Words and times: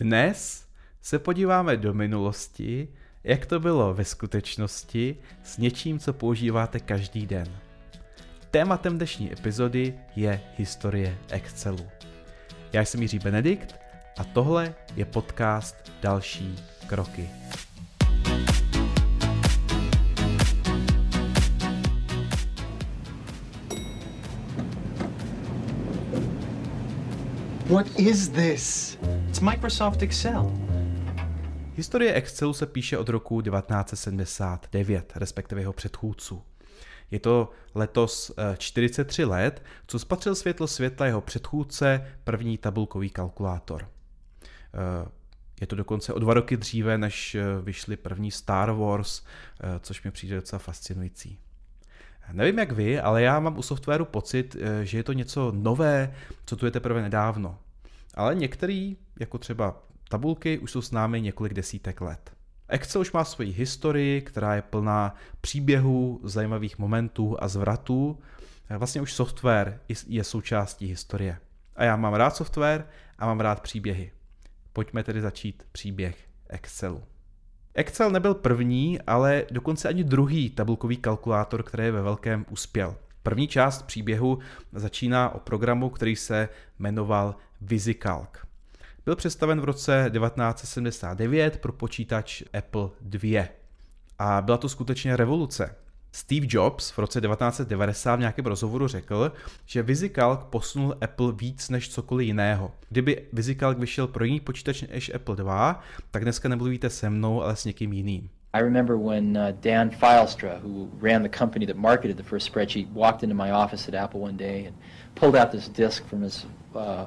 Dnes 0.00 0.66
se 1.02 1.18
podíváme 1.18 1.76
do 1.76 1.94
minulosti, 1.94 2.88
jak 3.24 3.46
to 3.46 3.60
bylo 3.60 3.94
ve 3.94 4.04
skutečnosti 4.04 5.16
s 5.44 5.58
něčím, 5.58 5.98
co 5.98 6.12
používáte 6.12 6.80
každý 6.80 7.26
den. 7.26 7.46
Tématem 8.50 8.96
dnešní 8.96 9.32
epizody 9.32 9.94
je 10.16 10.40
historie 10.56 11.18
Excelu. 11.28 11.86
Já 12.72 12.84
jsem 12.84 13.02
Jiří 13.02 13.18
Benedikt 13.18 13.74
a 14.16 14.24
tohle 14.24 14.74
je 14.96 15.04
podcast 15.04 15.92
Další 16.02 16.56
kroky. 16.86 17.30
What 27.66 28.00
is 28.00 28.28
this? 28.28 28.87
It's 29.38 29.44
Microsoft 29.44 30.02
Excel. 30.02 30.52
Historie 31.74 32.14
Excelu 32.14 32.52
se 32.52 32.66
píše 32.66 32.98
od 32.98 33.08
roku 33.08 33.40
1979, 33.40 35.12
respektive 35.14 35.60
jeho 35.60 35.72
předchůdců. 35.72 36.42
Je 37.10 37.20
to 37.20 37.50
letos 37.74 38.32
43 38.58 39.22
eh, 39.22 39.26
let, 39.26 39.62
co 39.86 39.98
spatřil 39.98 40.34
světlo 40.34 40.66
světla 40.66 41.06
jeho 41.06 41.20
předchůdce, 41.20 42.06
první 42.24 42.58
tabulkový 42.58 43.10
kalkulátor. 43.10 43.82
Eh, 43.84 45.08
je 45.60 45.66
to 45.66 45.76
dokonce 45.76 46.12
o 46.12 46.18
dva 46.18 46.34
roky 46.34 46.56
dříve, 46.56 46.98
než 46.98 47.34
eh, 47.34 47.42
vyšly 47.62 47.96
první 47.96 48.30
Star 48.30 48.70
Wars, 48.72 49.22
což 49.80 50.02
mi 50.02 50.10
přijde 50.10 50.36
docela 50.36 50.58
fascinující. 50.58 51.38
Nevím 52.32 52.58
jak 52.58 52.72
vy, 52.72 53.00
ale 53.00 53.22
já 53.22 53.40
mám 53.40 53.58
u 53.58 53.62
softwaru 53.62 54.04
pocit, 54.04 54.56
že 54.82 54.98
je 54.98 55.02
to 55.02 55.12
něco 55.12 55.52
nové, 55.56 56.14
co 56.44 56.56
tu 56.56 56.64
je 56.64 56.70
teprve 56.70 57.02
nedávno. 57.02 57.58
Ale 58.14 58.34
některý, 58.34 58.96
jako 59.20 59.38
třeba 59.38 59.82
tabulky, 60.08 60.58
už 60.58 60.72
jsou 60.72 60.82
s 60.82 60.90
námi 60.90 61.20
několik 61.20 61.54
desítek 61.54 62.00
let. 62.00 62.32
Excel 62.68 63.00
už 63.00 63.12
má 63.12 63.24
svoji 63.24 63.52
historii, 63.52 64.22
která 64.22 64.54
je 64.54 64.62
plná 64.62 65.14
příběhů, 65.40 66.20
zajímavých 66.24 66.78
momentů 66.78 67.36
a 67.42 67.48
zvratů. 67.48 68.18
Vlastně 68.78 69.00
už 69.00 69.12
software 69.12 69.80
je 70.06 70.24
součástí 70.24 70.86
historie. 70.86 71.38
A 71.76 71.84
já 71.84 71.96
mám 71.96 72.14
rád 72.14 72.36
software 72.36 72.86
a 73.18 73.26
mám 73.26 73.40
rád 73.40 73.60
příběhy. 73.60 74.12
Pojďme 74.72 75.04
tedy 75.04 75.20
začít 75.20 75.62
příběh 75.72 76.28
Excelu. 76.48 77.02
Excel 77.74 78.10
nebyl 78.10 78.34
první, 78.34 79.00
ale 79.00 79.44
dokonce 79.50 79.88
ani 79.88 80.04
druhý 80.04 80.50
tabulkový 80.50 80.96
kalkulátor, 80.96 81.62
který 81.62 81.90
ve 81.90 82.02
velkém 82.02 82.46
uspěl. 82.50 82.96
První 83.22 83.48
část 83.48 83.82
příběhu 83.82 84.38
začíná 84.72 85.30
o 85.34 85.38
programu, 85.38 85.90
který 85.90 86.16
se 86.16 86.48
jmenoval 86.78 87.34
VisiCalc. 87.60 88.47
Byl 89.04 89.16
představen 89.16 89.60
v 89.60 89.64
roce 89.64 90.10
1979 90.12 91.58
pro 91.58 91.72
počítač 91.72 92.42
Apple 92.58 92.88
II. 93.22 93.44
A 94.18 94.42
byla 94.42 94.56
to 94.56 94.68
skutečně 94.68 95.16
revoluce. 95.16 95.74
Steve 96.12 96.46
Jobs 96.50 96.90
v 96.90 96.98
roce 96.98 97.20
1990 97.20 98.16
v 98.16 98.20
nějakém 98.20 98.46
rozhovoru 98.46 98.88
řekl, 98.88 99.32
že 99.66 99.82
VisiCalc 99.82 100.40
posunul 100.50 100.96
Apple 101.00 101.32
víc 101.32 101.68
než 101.68 101.88
cokoliv 101.88 102.26
jiného. 102.26 102.72
Kdyby 102.88 103.22
VisiCalc 103.32 103.78
vyšel 103.78 104.06
pro 104.06 104.24
jiný 104.24 104.40
počítač 104.40 104.82
než 104.82 105.14
Apple 105.14 105.36
II, 105.38 105.74
tak 106.10 106.22
dneska 106.22 106.48
nemluvíte 106.48 106.90
se 106.90 107.10
mnou, 107.10 107.42
ale 107.42 107.56
s 107.56 107.64
někým 107.64 107.92
jiným. 107.92 108.28
I 108.52 108.62
remember 108.62 108.96
when 108.96 109.36
uh, 109.36 109.52
Dan 109.60 109.90
Filestra, 109.90 110.58
who 110.62 110.88
ran 111.02 111.22
the 111.22 111.28
company 111.38 111.66
that 111.66 111.76
marketed 111.76 112.16
the 112.16 112.22
first 112.22 112.46
spreadsheet, 112.46 112.88
walked 112.92 113.22
into 113.22 113.34
my 113.34 113.52
office 113.52 113.88
at 113.88 113.94
Apple 113.94 114.20
one 114.20 114.36
day 114.36 114.66
and 114.66 114.76
pulled 115.14 115.36
out 115.36 115.50
this 115.50 115.68
disk 115.68 116.06
from 116.06 116.22
his 116.22 116.46
uh, 116.74 117.04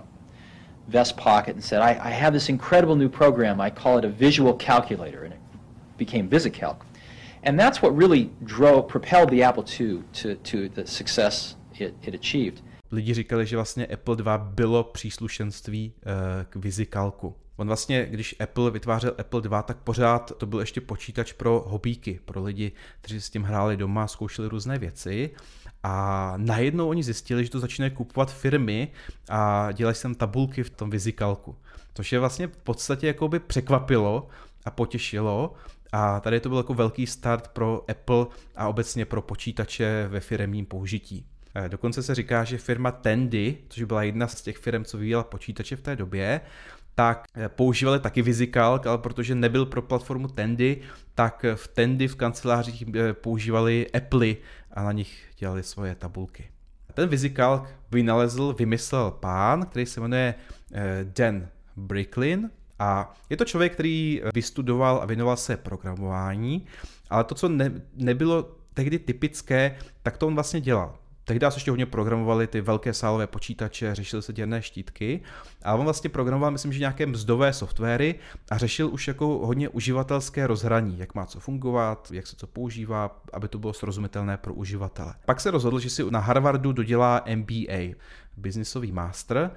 vest 0.87 1.17
pocket 1.17 1.55
and 1.55 1.63
said, 1.63 1.81
I, 1.81 1.91
I 2.09 2.09
have 2.09 2.33
this 2.33 2.49
incredible 2.49 2.95
new 2.95 3.09
program. 3.09 3.61
I 3.61 3.69
call 3.69 3.97
it 3.97 4.05
a 4.05 4.09
visual 4.09 4.53
calculator, 4.53 5.23
and 5.23 5.33
it 5.33 5.39
became 5.97 6.29
VisiCalc. 6.29 6.77
And 7.43 7.59
that's 7.59 7.81
what 7.81 7.97
really 7.97 8.29
drove, 8.43 8.87
propelled 8.87 9.29
the 9.29 9.43
Apple 9.43 9.63
II 9.79 10.03
to, 10.13 10.35
to 10.35 10.69
the 10.69 10.85
success 10.85 11.55
it, 11.79 11.95
it 12.03 12.15
achieved. 12.15 12.63
Lidi 12.91 13.13
říkali, 13.13 13.45
že 13.45 13.55
vlastně 13.55 13.85
Apple 13.85 14.15
II 14.19 14.25
bylo 14.41 14.83
příslušenství 14.83 15.93
uh, 15.95 16.11
k 16.49 16.55
VisiCalcu. 16.55 17.35
On 17.55 17.67
vlastně, 17.67 18.05
když 18.09 18.35
Apple 18.39 18.71
vytvářel 18.71 19.15
Apple 19.17 19.41
II, 19.43 19.57
tak 19.65 19.77
pořád 19.77 20.31
to 20.37 20.45
byl 20.45 20.59
ještě 20.59 20.81
počítač 20.81 21.33
pro 21.33 21.63
hobíky, 21.67 22.19
pro 22.25 22.43
lidi, 22.43 22.71
kteří 23.01 23.21
s 23.21 23.29
tím 23.29 23.43
hráli 23.43 23.77
doma, 23.77 24.07
zkoušeli 24.07 24.47
různé 24.47 24.79
věci. 24.79 25.31
A 25.83 26.33
najednou 26.37 26.89
oni 26.89 27.03
zjistili, 27.03 27.43
že 27.43 27.49
to 27.49 27.59
začínají 27.59 27.91
kupovat 27.91 28.33
firmy 28.33 28.87
a 29.29 29.71
dělají 29.71 29.95
sem 29.95 30.15
tabulky 30.15 30.63
v 30.63 30.69
tom 30.69 30.89
vizikalku. 30.89 31.55
Což 31.93 32.11
je 32.11 32.19
vlastně 32.19 32.47
v 32.47 32.57
podstatě 32.57 33.07
jako 33.07 33.27
by 33.27 33.39
překvapilo 33.39 34.27
a 34.65 34.71
potěšilo. 34.71 35.53
A 35.91 36.19
tady 36.19 36.39
to 36.39 36.49
byl 36.49 36.57
jako 36.57 36.73
velký 36.73 37.07
start 37.07 37.47
pro 37.47 37.85
Apple 37.91 38.25
a 38.55 38.67
obecně 38.67 39.05
pro 39.05 39.21
počítače 39.21 40.07
ve 40.07 40.19
firmním 40.19 40.65
použití. 40.65 41.25
Eh, 41.55 41.69
dokonce 41.69 42.03
se 42.03 42.15
říká, 42.15 42.43
že 42.43 42.57
firma 42.57 42.91
Tandy, 42.91 43.57
což 43.69 43.83
byla 43.83 44.03
jedna 44.03 44.27
z 44.27 44.41
těch 44.41 44.57
firm, 44.57 44.85
co 44.85 44.97
vyvíjela 44.97 45.23
počítače 45.23 45.75
v 45.75 45.81
té 45.81 45.95
době, 45.95 46.41
tak 46.95 47.27
eh, 47.35 47.49
používali 47.49 47.99
taky 47.99 48.21
VisiCalc, 48.21 48.85
ale 48.85 48.97
protože 48.97 49.35
nebyl 49.35 49.65
pro 49.65 49.81
platformu 49.81 50.27
Tandy, 50.27 50.81
tak 51.15 51.45
v 51.55 51.67
Tandy 51.67 52.07
v 52.07 52.15
kancelářích 52.15 52.83
eh, 52.95 53.13
používali 53.13 53.87
Apple 53.91 54.35
a 54.71 54.83
na 54.83 54.91
nich 54.91 55.23
dělali 55.37 55.63
svoje 55.63 55.95
tabulky. 55.95 56.49
Ten 56.93 57.09
VisiCalc 57.09 57.63
vynalezl, 57.91 58.53
vymyslel 58.53 59.11
pán, 59.11 59.65
který 59.65 59.85
se 59.85 60.01
jmenuje 60.01 60.35
eh, 60.73 61.05
Dan 61.17 61.47
Bricklin 61.75 62.49
a 62.79 63.13
je 63.29 63.37
to 63.37 63.45
člověk, 63.45 63.73
který 63.73 64.21
vystudoval 64.33 64.99
a 65.01 65.05
věnoval 65.05 65.37
se 65.37 65.57
programování, 65.57 66.65
ale 67.09 67.23
to, 67.23 67.35
co 67.35 67.49
ne, 67.49 67.71
nebylo 67.95 68.55
tehdy 68.73 68.99
typické, 68.99 69.75
tak 70.03 70.17
to 70.17 70.27
on 70.27 70.35
vlastně 70.35 70.61
dělal. 70.61 71.00
Tehdy 71.25 71.45
se 71.49 71.57
ještě 71.57 71.71
hodně 71.71 71.85
programovali 71.85 72.47
ty 72.47 72.61
velké 72.61 72.93
sálové 72.93 73.27
počítače, 73.27 73.95
řešily 73.95 74.21
se 74.21 74.33
děrné 74.33 74.61
štítky, 74.61 75.21
ale 75.63 75.79
on 75.79 75.83
vlastně 75.83 76.09
programoval, 76.09 76.51
myslím, 76.51 76.73
že 76.73 76.79
nějaké 76.79 77.05
mzdové 77.05 77.53
softwary 77.53 78.15
a 78.51 78.57
řešil 78.57 78.89
už 78.93 79.07
jako 79.07 79.27
hodně 79.27 79.69
uživatelské 79.69 80.47
rozhraní, 80.47 80.99
jak 80.99 81.15
má 81.15 81.25
co 81.25 81.39
fungovat, 81.39 82.11
jak 82.11 82.27
se 82.27 82.35
co 82.35 82.47
používá, 82.47 83.21
aby 83.33 83.47
to 83.47 83.59
bylo 83.59 83.73
srozumitelné 83.73 84.37
pro 84.37 84.53
uživatele. 84.53 85.13
Pak 85.25 85.41
se 85.41 85.51
rozhodl, 85.51 85.79
že 85.79 85.89
si 85.89 86.11
na 86.11 86.19
Harvardu 86.19 86.71
dodělá 86.71 87.23
MBA, 87.35 87.95
Businessový 88.37 88.91
master, 88.91 89.51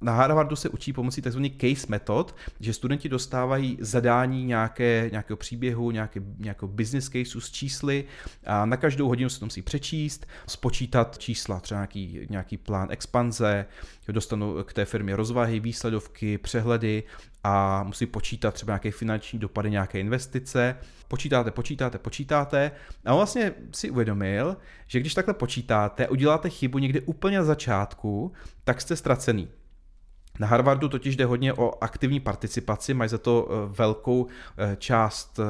na 0.00 0.12
Harvardu 0.12 0.56
se 0.56 0.68
učí 0.68 0.92
pomocí 0.92 1.22
tzv. 1.22 1.40
case 1.60 1.86
method, 1.88 2.36
že 2.60 2.72
studenti 2.72 3.08
dostávají 3.08 3.78
zadání 3.80 4.44
nějaké, 4.44 5.08
nějakého 5.12 5.36
příběhu, 5.36 5.90
nějaké, 5.90 6.20
nějakého 6.38 6.68
business 6.68 7.08
caseu 7.08 7.40
s 7.40 7.50
čísly 7.50 8.04
a 8.46 8.66
na 8.66 8.76
každou 8.76 9.08
hodinu 9.08 9.30
se 9.30 9.40
to 9.40 9.46
musí 9.46 9.62
přečíst, 9.62 10.26
spočítat 10.46 11.18
čísla, 11.18 11.60
třeba 11.60 11.78
nějaký, 11.78 12.26
nějaký 12.30 12.56
plán 12.56 12.88
expanze, 12.90 13.66
dostanou 14.08 14.64
k 14.64 14.72
té 14.72 14.84
firmě 14.84 15.16
rozvahy, 15.16 15.60
výsledovky, 15.60 16.38
přehledy 16.38 17.02
a 17.44 17.82
musí 17.82 18.06
počítat 18.06 18.54
třeba 18.54 18.72
nějaké 18.72 18.90
finanční 18.90 19.38
dopady, 19.38 19.70
nějaké 19.70 20.00
investice. 20.00 20.76
Počítáte, 21.08 21.50
počítáte, 21.50 21.98
počítáte 21.98 22.70
a 23.04 23.12
on 23.12 23.16
vlastně 23.16 23.54
si 23.72 23.90
uvědomil, 23.90 24.56
že 24.86 25.00
když 25.00 25.14
takhle 25.14 25.34
počítáte, 25.34 26.08
uděláte 26.08 26.50
chybu 26.50 26.78
někde 26.78 27.00
úplně 27.00 27.38
na 27.38 27.44
začátku, 27.44 28.32
tak 28.64 28.80
jste 28.80 28.96
ztracený. 28.96 29.48
Na 30.38 30.46
Harvardu 30.46 30.88
totiž 30.88 31.16
jde 31.16 31.24
hodně 31.24 31.52
o 31.52 31.84
aktivní 31.84 32.20
participaci, 32.20 32.94
mají 32.94 33.10
za 33.10 33.18
to 33.18 33.48
eh, 33.50 33.74
velkou 33.78 34.26
eh, 34.56 34.76
část 34.76 35.38
eh, 35.38 35.44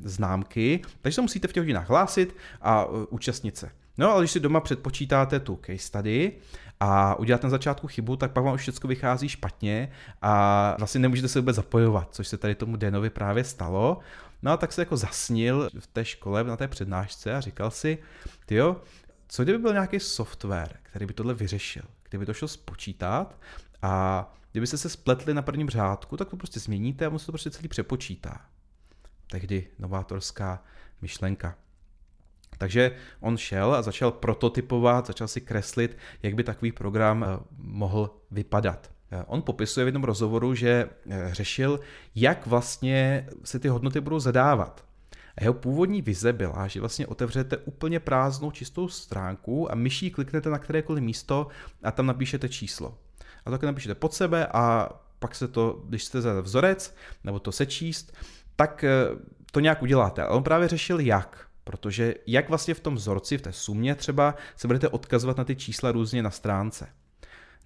známky, 0.00 0.82
takže 1.00 1.14
se 1.14 1.20
musíte 1.20 1.48
v 1.48 1.52
těch 1.52 1.60
hodinách 1.60 1.88
hlásit 1.88 2.36
a 2.62 2.84
účastnit 3.10 3.56
se. 3.56 3.70
No 3.98 4.10
ale 4.10 4.22
když 4.22 4.30
si 4.30 4.40
doma 4.40 4.60
předpočítáte 4.60 5.40
tu 5.40 5.60
case 5.66 5.78
study 5.78 6.32
a 6.80 7.14
uděláte 7.14 7.46
na 7.46 7.50
začátku 7.50 7.86
chybu, 7.86 8.16
tak 8.16 8.32
pak 8.32 8.44
vám 8.44 8.54
už 8.54 8.60
všechno 8.60 8.88
vychází 8.88 9.28
špatně 9.28 9.92
a 10.22 10.74
vlastně 10.78 11.00
nemůžete 11.00 11.28
se 11.28 11.40
vůbec 11.40 11.56
zapojovat, 11.56 12.08
což 12.10 12.28
se 12.28 12.36
tady 12.36 12.54
tomu 12.54 12.76
Denovi 12.76 13.10
právě 13.10 13.44
stalo. 13.44 13.98
No 14.42 14.52
a 14.52 14.56
tak 14.56 14.72
se 14.72 14.82
jako 14.82 14.96
zasnil 14.96 15.70
v 15.78 15.86
té 15.86 16.04
škole 16.04 16.44
na 16.44 16.56
té 16.56 16.68
přednášce 16.68 17.34
a 17.34 17.40
říkal 17.40 17.70
si, 17.70 17.98
jo, 18.50 18.76
co 19.28 19.42
kdyby 19.42 19.58
byl 19.58 19.72
nějaký 19.72 20.00
software, 20.00 20.76
který 20.82 21.06
by 21.06 21.14
tohle 21.14 21.34
vyřešil, 21.34 21.82
kdyby 22.08 22.26
to 22.26 22.34
šlo 22.34 22.48
spočítat 22.48 23.36
a 23.82 24.24
kdybyste 24.52 24.78
se 24.78 24.88
spletli 24.88 25.34
na 25.34 25.42
prvním 25.42 25.70
řádku, 25.70 26.16
tak 26.16 26.28
to 26.28 26.36
prostě 26.36 26.60
změníte 26.60 27.06
a 27.06 27.10
on 27.10 27.18
se 27.18 27.26
to 27.26 27.32
prostě 27.32 27.50
celý 27.50 27.68
přepočítá. 27.68 28.40
Tehdy 29.30 29.66
novátorská 29.78 30.62
myšlenka. 31.02 31.56
Takže 32.58 32.96
on 33.20 33.36
šel 33.36 33.74
a 33.74 33.82
začal 33.82 34.10
prototypovat, 34.10 35.06
začal 35.06 35.28
si 35.28 35.40
kreslit, 35.40 35.96
jak 36.22 36.34
by 36.34 36.44
takový 36.44 36.72
program 36.72 37.24
eh, 37.24 37.44
mohl 37.58 38.10
vypadat. 38.30 38.90
Eh, 39.10 39.24
on 39.26 39.42
popisuje 39.42 39.84
v 39.84 39.88
jednom 39.88 40.04
rozhovoru, 40.04 40.54
že 40.54 40.88
eh, 41.10 41.28
řešil, 41.32 41.80
jak 42.14 42.46
vlastně 42.46 43.28
se 43.44 43.58
ty 43.58 43.68
hodnoty 43.68 44.00
budou 44.00 44.20
zadávat. 44.20 44.84
A 45.36 45.42
jeho 45.42 45.54
původní 45.54 46.02
vize 46.02 46.32
byla, 46.32 46.68
že 46.68 46.80
vlastně 46.80 47.06
otevřete 47.06 47.56
úplně 47.56 48.00
prázdnou 48.00 48.50
čistou 48.50 48.88
stránku 48.88 49.72
a 49.72 49.74
myší 49.74 50.10
kliknete 50.10 50.50
na 50.50 50.58
kterékoliv 50.58 51.04
místo 51.04 51.46
a 51.82 51.90
tam 51.90 52.06
napíšete 52.06 52.48
číslo 52.48 52.98
a 53.48 53.50
také 53.50 53.66
napíšete 53.66 53.94
pod 53.94 54.14
sebe 54.14 54.46
a 54.46 54.88
pak 55.18 55.34
se 55.34 55.48
to, 55.48 55.82
když 55.88 56.04
jste 56.04 56.20
za 56.20 56.40
vzorec 56.40 56.94
nebo 57.24 57.38
to 57.38 57.52
sečíst, 57.52 58.16
tak 58.56 58.84
eh, 58.84 58.90
to 59.52 59.60
nějak 59.60 59.82
uděláte. 59.82 60.22
Ale 60.22 60.36
on 60.36 60.42
právě 60.42 60.68
řešil 60.68 61.00
jak. 61.00 61.48
Protože 61.64 62.14
jak 62.26 62.48
vlastně 62.48 62.74
v 62.74 62.80
tom 62.80 62.94
vzorci, 62.94 63.38
v 63.38 63.42
té 63.42 63.52
sumě 63.52 63.94
třeba, 63.94 64.34
se 64.56 64.66
budete 64.66 64.88
odkazovat 64.88 65.36
na 65.36 65.44
ty 65.44 65.56
čísla 65.56 65.92
různě 65.92 66.22
na 66.22 66.30
stránce. 66.30 66.88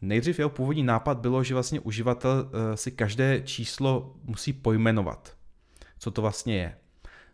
Nejdřív 0.00 0.38
jeho 0.38 0.50
původní 0.50 0.82
nápad 0.82 1.19
bylo, 1.19 1.44
že 1.44 1.55
vlastně 1.55 1.81
uživatel 1.81 2.50
eh, 2.52 2.76
si 2.76 2.90
každé 2.90 3.40
číslo 3.40 4.14
musí 4.25 4.52
pojmenovat, 4.52 5.37
co 5.99 6.11
to 6.11 6.23
vlastně 6.23 6.56
je. 6.56 6.76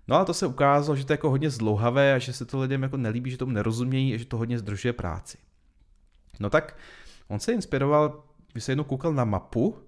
No 0.08 0.16
ale 0.16 0.24
to 0.24 0.34
se 0.34 0.46
ukázalo, 0.46 0.96
že 0.96 1.04
to 1.04 1.12
je 1.12 1.14
jako 1.14 1.30
hodně 1.30 1.50
zdlouhavé 1.50 2.14
a 2.14 2.18
že 2.18 2.32
se 2.32 2.44
to 2.44 2.60
lidem 2.60 2.82
jako 2.82 2.96
nelíbí, 2.96 3.30
že 3.30 3.36
tomu 3.36 3.52
nerozumějí 3.52 4.14
a 4.14 4.18
že 4.18 4.24
to 4.24 4.36
hodně 4.36 4.58
zdržuje 4.58 4.92
práci. 4.92 5.38
No 6.40 6.50
tak 6.50 6.76
on 7.28 7.40
se 7.40 7.52
inspiroval, 7.52 8.22
když 8.52 8.64
se 8.64 8.72
jednou 8.72 8.84
koukal 8.84 9.12
na 9.12 9.24
mapu 9.24 9.78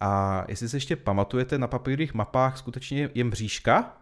a 0.00 0.44
jestli 0.48 0.68
se 0.68 0.76
ještě 0.76 0.96
pamatujete, 0.96 1.58
na 1.58 1.66
papírových 1.66 2.14
mapách 2.14 2.58
skutečně 2.58 3.10
je 3.14 3.24
mřížka, 3.24 3.96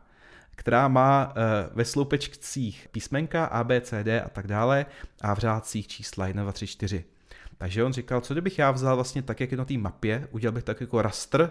která 0.56 0.88
má 0.88 1.32
eh, 1.36 1.68
ve 1.74 1.84
sloupečcích 1.84 2.88
písmenka 2.92 3.44
A, 3.44 3.64
B, 3.64 3.80
C, 3.80 4.04
D 4.04 4.20
a 4.20 4.28
tak 4.28 4.46
dále 4.46 4.86
a 5.20 5.34
v 5.34 5.38
řádcích 5.38 5.88
čísla 5.88 6.26
1, 6.26 6.42
2, 6.42 6.52
3, 6.52 6.66
4. 6.66 7.04
Takže 7.58 7.84
on 7.84 7.92
říkal, 7.92 8.20
co 8.20 8.34
kdybych 8.34 8.58
já 8.58 8.70
vzal 8.70 8.94
vlastně 8.94 9.22
tak, 9.22 9.40
jak 9.40 9.50
je 9.50 9.58
na 9.58 9.64
té 9.64 9.78
mapě, 9.78 10.28
udělal 10.30 10.52
bych 10.52 10.64
tak 10.64 10.80
jako 10.80 11.02
rastr 11.02 11.50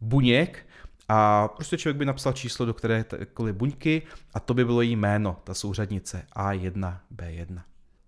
buněk 0.00 0.66
a 1.08 1.48
prostě 1.48 1.78
člověk 1.78 1.96
by 1.96 2.04
napsal 2.04 2.32
číslo 2.32 2.66
do 2.66 2.74
kterékoliv 2.74 3.54
buňky 3.54 4.02
a 4.34 4.40
to 4.40 4.54
by 4.54 4.64
bylo 4.64 4.80
jí 4.80 4.96
jméno, 4.96 5.36
ta 5.44 5.54
souřadnice 5.54 6.26
A1, 6.36 6.96
B1. 7.16 7.60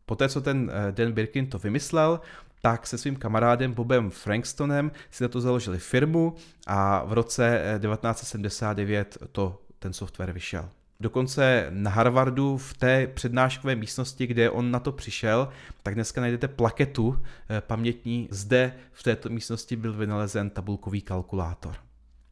Poté, 0.06 0.28
co 0.28 0.40
ten 0.40 0.70
eh, 0.74 0.92
Dan 0.92 1.12
Birkin 1.12 1.46
to 1.46 1.58
vymyslel, 1.58 2.20
tak 2.62 2.86
se 2.86 2.98
svým 2.98 3.16
kamarádem 3.16 3.72
Bobem 3.72 4.10
Frankstonem 4.10 4.90
si 5.10 5.24
na 5.24 5.28
to 5.28 5.40
založili 5.40 5.78
firmu 5.78 6.34
a 6.66 7.04
v 7.04 7.12
roce 7.12 7.62
1979 7.80 9.18
eh, 9.22 9.26
to 9.32 9.62
ten 9.78 9.92
software 9.92 10.32
vyšel. 10.32 10.68
Dokonce 11.00 11.66
na 11.70 11.90
Harvardu 11.90 12.56
v 12.56 12.74
té 12.74 13.06
přednáškové 13.06 13.76
místnosti, 13.76 14.26
kde 14.26 14.50
on 14.50 14.70
na 14.70 14.80
to 14.80 14.92
přišel, 14.92 15.48
tak 15.82 15.94
dneska 15.94 16.20
najdete 16.20 16.48
plaketu 16.48 17.22
eh, 17.48 17.60
pamětní. 17.60 18.28
Zde 18.30 18.72
v 18.92 19.02
této 19.02 19.28
místnosti 19.28 19.76
byl 19.76 19.92
vynalezen 19.92 20.50
tabulkový 20.50 21.02
kalkulátor. 21.02 21.74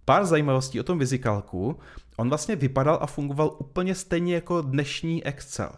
Pár 0.05 0.25
zajímavostí 0.25 0.81
o 0.81 0.83
tom 0.83 0.99
vizikalku. 0.99 1.79
On 2.17 2.29
vlastně 2.29 2.57
vypadal 2.57 2.99
a 3.01 3.07
fungoval 3.07 3.57
úplně 3.59 3.95
stejně 3.95 4.35
jako 4.35 4.61
dnešní 4.61 5.25
Excel. 5.25 5.73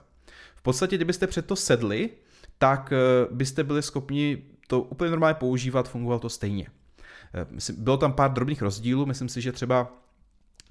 V 0.56 0.62
podstatě, 0.62 0.96
kdybyste 0.96 1.26
před 1.26 1.46
to 1.46 1.56
sedli, 1.56 2.10
tak 2.58 2.92
eh, 2.92 3.26
byste 3.30 3.64
byli 3.64 3.82
schopni 3.82 4.42
to 4.66 4.80
úplně 4.80 5.10
normálně 5.10 5.34
používat, 5.34 5.88
fungovalo 5.88 6.20
to 6.20 6.28
stejně. 6.28 6.66
Eh, 7.34 7.72
bylo 7.76 7.96
tam 7.96 8.12
pár 8.12 8.32
drobných 8.32 8.62
rozdílů, 8.62 9.06
myslím 9.06 9.28
si, 9.28 9.40
že 9.40 9.52
třeba 9.52 9.92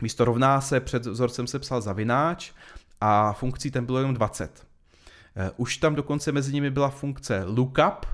místo 0.02 0.26
rovná 0.26 0.62
se 0.62 0.80
před 0.80 1.06
vzorcem 1.06 1.48
se 1.48 1.60
psal 1.60 1.82
zavináč 1.82 2.52
a 3.02 3.34
funkcí 3.34 3.72
tam 3.72 3.86
bylo 3.86 3.98
jenom 3.98 4.14
20. 4.14 4.68
Eh, 5.36 5.52
už 5.58 5.78
tam 5.78 5.96
dokonce 5.96 6.32
mezi 6.32 6.54
nimi 6.54 6.72
byla 6.72 6.90
funkce 6.90 7.44
lookup, 7.46 8.06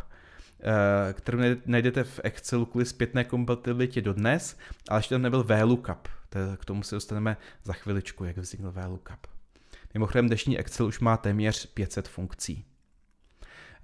kterou 1.13 1.39
najdete 1.65 2.03
v 2.03 2.19
Excelu 2.23 2.65
kvůli 2.65 2.85
zpětné 2.85 3.23
kompatibilitě 3.23 4.01
dodnes, 4.01 4.57
ale 4.89 4.99
ještě 4.99 5.15
tam 5.15 5.21
nebyl 5.21 5.43
VLOOKUP. 5.43 6.07
K 6.57 6.65
tomu 6.65 6.83
se 6.83 6.95
dostaneme 6.95 7.37
za 7.63 7.73
chviličku, 7.73 8.23
jak 8.23 8.37
vznikl 8.37 8.71
VLOOKUP. 8.71 9.27
Mimochodem 9.93 10.27
dnešní 10.27 10.59
Excel 10.59 10.85
už 10.85 10.99
má 10.99 11.17
téměř 11.17 11.65
500 11.65 12.07
funkcí. 12.07 12.65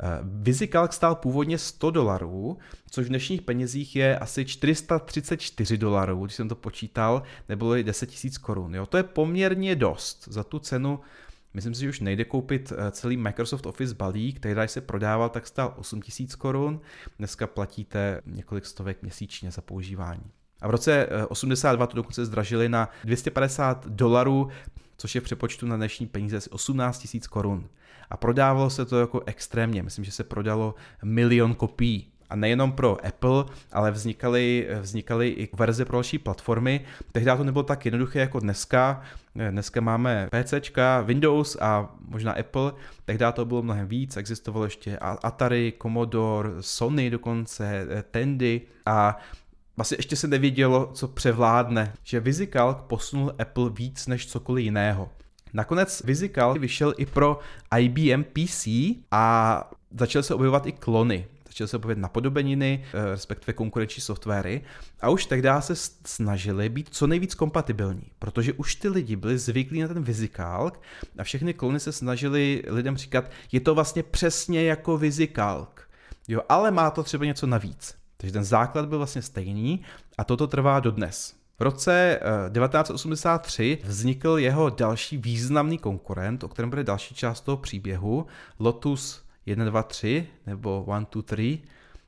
Eh, 0.03 0.19
VisiCalc 0.23 0.93
stál 0.93 1.15
původně 1.15 1.57
100 1.57 1.91
dolarů, 1.91 2.57
což 2.91 3.05
v 3.05 3.09
dnešních 3.09 3.41
penězích 3.41 3.95
je 3.95 4.19
asi 4.19 4.45
434 4.45 5.77
dolarů, 5.77 6.25
když 6.25 6.35
jsem 6.35 6.49
to 6.49 6.55
počítal, 6.55 7.23
nebylo 7.49 7.75
10 7.83 8.09
000 8.23 8.35
korun. 8.41 8.75
Jo, 8.75 8.85
to 8.85 8.97
je 8.97 9.03
poměrně 9.03 9.75
dost. 9.75 10.27
Za 10.31 10.43
tu 10.43 10.59
cenu 10.59 10.99
Myslím 11.53 11.75
si, 11.75 11.81
že 11.81 11.89
už 11.89 11.99
nejde 11.99 12.25
koupit 12.25 12.73
eh, 12.77 12.91
celý 12.91 13.17
Microsoft 13.17 13.65
Office 13.65 13.95
balík, 13.95 14.39
který 14.39 14.67
se 14.67 14.81
prodával, 14.81 15.29
tak 15.29 15.47
stál 15.47 15.73
8000 15.77 16.35
korun. 16.35 16.81
Dneska 17.17 17.47
platíte 17.47 18.21
několik 18.25 18.65
stovek 18.65 19.01
měsíčně 19.01 19.51
za 19.51 19.61
používání. 19.61 20.31
A 20.61 20.67
v 20.67 20.71
roce 20.71 21.07
82 21.29 21.83
eh, 21.83 21.87
to 21.87 21.95
dokonce 21.95 22.25
zdražili 22.25 22.69
na 22.69 22.89
250 23.03 23.87
dolarů, 23.87 24.49
což 24.99 25.15
je 25.15 25.21
přepočtu 25.21 25.67
na 25.67 25.77
dnešní 25.77 26.07
peníze 26.07 26.37
asi 26.37 26.49
18 26.49 27.07
000 27.13 27.23
korun. 27.29 27.69
A 28.09 28.17
prodávalo 28.17 28.69
se 28.69 28.85
to 28.85 28.99
jako 28.99 29.21
extrémně, 29.25 29.83
myslím, 29.83 30.05
že 30.05 30.11
se 30.11 30.23
prodalo 30.23 30.75
milion 31.03 31.55
kopií. 31.55 32.11
A 32.29 32.35
nejenom 32.35 32.71
pro 32.71 33.05
Apple, 33.05 33.45
ale 33.71 33.91
vznikaly, 33.91 34.67
vznikaly 34.81 35.29
i 35.29 35.49
verze 35.55 35.85
pro 35.85 35.95
další 35.95 36.17
platformy. 36.17 36.85
Tehdy 37.11 37.31
to 37.37 37.43
nebylo 37.43 37.63
tak 37.63 37.85
jednoduché 37.85 38.19
jako 38.19 38.39
dneska. 38.39 39.01
Dneska 39.49 39.81
máme 39.81 40.29
PC, 40.31 40.53
Windows 41.03 41.57
a 41.61 41.95
možná 42.07 42.31
Apple. 42.31 42.71
Tehdy 43.05 43.25
to 43.33 43.45
bylo 43.45 43.61
mnohem 43.61 43.87
víc. 43.87 44.17
Existovalo 44.17 44.65
ještě 44.65 44.97
Atari, 44.97 45.73
Commodore, 45.81 46.49
Sony 46.59 47.09
dokonce, 47.09 47.87
Tandy 48.11 48.61
a 48.85 49.17
Vlastně 49.79 49.97
ještě 49.99 50.15
se 50.15 50.27
nevědělo, 50.27 50.89
co 50.93 51.07
převládne, 51.07 51.93
že 52.03 52.19
VisiCalc 52.19 52.77
posunul 52.87 53.33
Apple 53.39 53.69
víc 53.69 54.07
než 54.07 54.27
cokoliv 54.27 54.65
jiného. 54.65 55.09
Nakonec 55.53 56.01
VisiCalc 56.05 56.57
vyšel 56.57 56.93
i 56.97 57.05
pro 57.05 57.39
IBM 57.79 58.23
PC 58.23 58.67
a 59.11 59.71
začaly 59.99 60.23
se 60.23 60.33
objevovat 60.33 60.65
i 60.65 60.71
klony. 60.71 61.27
Začaly 61.47 61.67
se 61.67 61.77
objevovat 61.77 61.97
napodobeniny, 62.01 62.85
eh, 62.93 63.05
respektive 63.05 63.53
konkurenční 63.53 64.01
softwary 64.01 64.61
a 65.01 65.09
už 65.09 65.25
tehdy 65.25 65.49
se 65.59 65.75
snažili 66.05 66.69
být 66.69 66.89
co 66.91 67.07
nejvíc 67.07 67.35
kompatibilní, 67.35 68.11
protože 68.19 68.53
už 68.53 68.75
ty 68.75 68.89
lidi 68.89 69.15
byli 69.15 69.37
zvyklí 69.37 69.81
na 69.81 69.87
ten 69.87 70.03
VisiCalc 70.03 70.73
a 71.17 71.23
všechny 71.23 71.53
klony 71.53 71.79
se 71.79 71.91
snažili 71.91 72.63
lidem 72.67 72.97
říkat, 72.97 73.31
je 73.51 73.59
to 73.59 73.75
vlastně 73.75 74.03
přesně 74.03 74.63
jako 74.63 74.97
VisiCalc, 74.97 75.69
jo, 76.27 76.41
ale 76.49 76.71
má 76.71 76.91
to 76.91 77.03
třeba 77.03 77.25
něco 77.25 77.47
navíc. 77.47 77.98
Takže 78.21 78.33
ten 78.33 78.43
základ 78.43 78.85
byl 78.85 78.97
vlastně 78.97 79.21
stejný 79.21 79.81
a 80.17 80.23
toto 80.23 80.47
trvá 80.47 80.79
dodnes. 80.79 81.35
V 81.59 81.61
roce 81.61 82.19
1983 82.53 83.79
eh, 83.81 83.87
vznikl 83.87 84.37
jeho 84.37 84.69
další 84.69 85.17
významný 85.17 85.77
konkurent, 85.77 86.43
o 86.43 86.47
kterém 86.47 86.69
bude 86.69 86.83
další 86.83 87.15
část 87.15 87.41
toho 87.41 87.57
příběhu, 87.57 88.25
Lotus 88.59 89.23
123 89.53 90.27
nebo 90.45 90.81
123, 90.83 91.61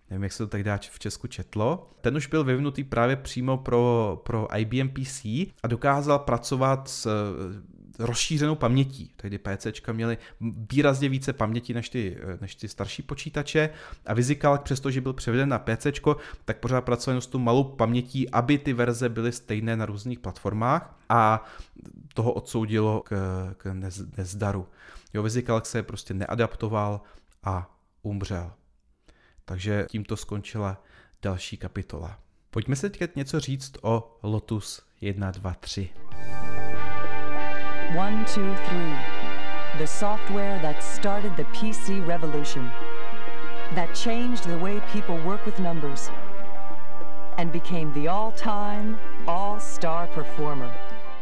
nevím, 0.10 0.24
jak 0.24 0.32
se 0.32 0.38
to 0.38 0.48
tak 0.48 0.64
dá 0.64 0.80
v 0.92 1.00
Česku 1.00 1.28
četlo. 1.28 1.90
Ten 2.02 2.16
už 2.16 2.28
byl 2.28 2.44
vyvinutý 2.44 2.84
právě 2.84 3.16
přímo 3.16 3.58
pro, 3.58 4.22
pro 4.26 4.58
IBM 4.58 4.90
PC 4.90 5.26
a 5.64 5.68
dokázal 5.68 6.20
pracovat 6.20 6.90
s 6.90 7.08
rozšířenou 8.02 8.56
pamětí. 8.56 9.12
Tehdy 9.16 9.38
PCčka 9.38 9.94
měly 9.94 10.18
výrazně 10.72 11.10
více 11.10 11.34
paměti 11.34 11.74
než 11.74 11.90
ty, 11.90 12.18
než 12.42 12.56
ty 12.56 12.68
starší 12.68 13.02
počítače 13.02 13.70
a 14.06 14.14
VisiCalc, 14.14 14.62
přestože 14.62 15.02
byl 15.02 15.14
převeden 15.14 15.50
na 15.50 15.60
PC, 15.60 15.88
tak 16.46 16.58
pořád 16.58 16.82
pracoval 16.82 17.22
s 17.22 17.28
tou 17.28 17.40
malou 17.40 17.64
pamětí, 17.64 18.30
aby 18.30 18.58
ty 18.58 18.74
verze 18.74 19.10
byly 19.10 19.32
stejné 19.32 19.78
na 19.78 19.86
různých 19.86 20.20
platformách 20.20 21.00
a 21.10 21.46
toho 22.14 22.34
odsoudilo 22.34 23.02
k, 23.02 23.16
k 23.58 23.74
nez, 23.74 24.04
nezdaru. 24.18 24.68
Jo, 25.14 25.24
VisiCalc 25.24 25.66
se 25.66 25.84
prostě 25.84 26.14
neadaptoval 26.14 27.02
a 27.44 27.78
umřel. 28.02 28.52
Takže 29.46 29.86
tímto 29.90 30.18
skončila 30.18 30.84
další 31.22 31.58
kapitola. 31.58 32.20
Pojďme 32.50 32.76
se 32.76 32.90
teď 32.90 33.16
něco 33.16 33.40
říct 33.40 33.74
o 33.82 34.20
Lotus 34.24 34.82
1, 35.02 35.32
2, 37.92 37.98
3. 37.98 38.00
One, 38.00 38.26
two, 38.26 38.56
three. 38.70 38.96
The 39.78 39.88
software 39.88 40.60
that 40.62 40.84
started 40.84 41.36
the 41.36 41.44
PC 41.44 42.08
revolution. 42.08 42.72
That 43.76 43.96
changed 43.96 44.44
the 44.44 44.58
way 44.58 44.82
people 44.94 45.18
work 45.26 45.46
with 45.46 45.60
numbers. 45.60 46.10
And 47.38 47.52
became 47.52 47.94
the 47.94 48.08
all-time, 48.08 48.98
all-star 49.28 50.08
performer. 50.08 50.72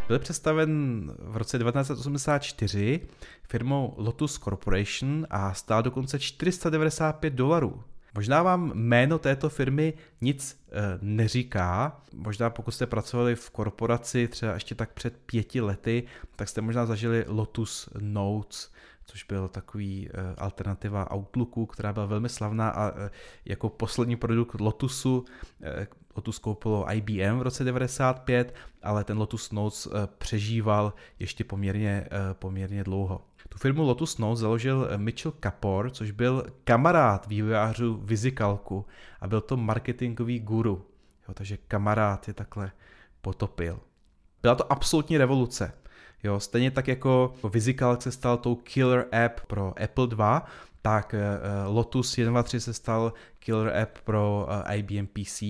Byl 0.08 0.20
představen 0.20 1.12
v 1.20 1.38
roce 1.38 1.58
1984 1.58 3.00
firmou 3.44 3.96
Lotus 3.98 4.38
Corporation 4.38 5.28
a 5.30 5.54
stál 5.54 5.82
dokonce 5.82 6.20
495 6.20 7.34
dolarů. 7.34 7.84
Možná 8.16 8.44
vám 8.44 8.72
jméno 8.76 9.20
této 9.20 9.50
firmy 9.50 9.94
nic 10.22 10.62
e, 10.72 11.00
neříká. 11.02 12.02
Možná 12.14 12.50
pokud 12.50 12.72
jste 12.72 12.88
pracovali 12.88 13.36
v 13.36 13.50
korporaci 13.50 14.28
třeba 14.28 14.54
ještě 14.54 14.76
tak 14.76 14.94
před 14.94 15.18
pěti 15.18 15.62
lety, 15.62 16.04
tak 16.36 16.50
jste 16.50 16.62
možná 16.62 16.86
zažili 16.86 17.26
Lotus 17.28 17.90
Notes, 18.00 18.72
což 19.10 19.24
byl 19.24 19.48
takový 19.48 20.10
e, 20.10 20.36
alternativa 20.38 21.12
Outlooku, 21.12 21.66
která 21.66 21.94
byla 21.94 22.06
velmi 22.06 22.30
slavná 22.30 22.70
a 22.70 22.90
e, 22.90 23.10
jako 23.46 23.70
poslední 23.70 24.16
produkt 24.16 24.60
Lotusu, 24.60 25.26
e, 25.64 25.88
Lotus 26.16 26.40
koupilo 26.40 26.86
IBM 26.92 27.40
v 27.40 27.42
roce 27.42 27.64
95, 27.64 28.56
ale 28.84 29.04
ten 29.04 29.18
Lotus 29.18 29.52
Notes 29.52 29.88
přežíval 30.18 30.94
ještě 31.20 31.44
poměrně, 31.44 32.08
poměrně 32.34 32.84
dlouho. 32.84 33.22
Tu 33.50 33.58
firmu 33.58 33.84
Lotus 33.84 34.18
Notes 34.18 34.40
založil 34.40 34.88
eh, 34.90 34.98
Mitchell 34.98 35.32
Kapor, 35.40 35.90
což 35.90 36.12
byl 36.12 36.46
kamarád 36.64 37.28
vývojářů 37.28 37.98
Vizicalku 38.04 38.86
a 39.22 39.28
byl 39.28 39.42
to 39.42 39.58
marketingový 39.58 40.40
guru. 40.40 40.86
Jo, 41.28 41.34
takže 41.34 41.58
kamarád 41.58 42.28
je 42.28 42.34
takhle 42.34 42.72
potopil. 43.22 43.80
Byla 44.42 44.56
to 44.56 44.72
absolutní 44.72 45.18
revoluce. 45.18 45.74
Jo, 46.24 46.40
stejně 46.40 46.72
tak 46.72 46.88
jako 46.88 47.34
VisiCalc 47.54 48.02
se 48.02 48.12
stal 48.12 48.38
tou 48.38 48.56
killer 48.56 49.06
app 49.26 49.40
pro 49.40 49.74
Apple 49.84 50.08
2, 50.08 50.46
tak 50.82 51.16
uh, 51.68 51.76
Lotus 51.76 52.12
123 52.12 52.60
se 52.60 52.74
stal 52.74 53.14
killer 53.40 53.78
app 53.78 53.98
pro 54.04 54.48
uh, 54.48 54.76
IBM 54.76 55.08
PC. 55.08 55.44